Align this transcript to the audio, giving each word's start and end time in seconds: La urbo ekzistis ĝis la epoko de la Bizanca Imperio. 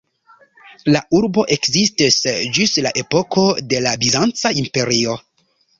La 0.95 1.01
urbo 1.17 1.43
ekzistis 1.57 2.17
ĝis 2.59 2.75
la 2.89 2.95
epoko 3.05 3.47
de 3.71 3.87
la 3.89 3.97
Bizanca 4.05 4.59
Imperio. 4.65 5.25